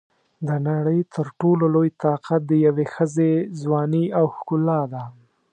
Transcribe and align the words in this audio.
د 0.47 0.49
نړۍ 0.67 0.99
تر 1.15 1.25
ټولو 1.39 1.65
لوی 1.75 1.89
طاقت 2.05 2.41
د 2.47 2.51
یوې 2.65 2.85
ښځې 2.93 3.31
ځواني 3.61 4.05
او 4.19 4.25
ښکلا 4.35 4.81
ده. 4.93 5.03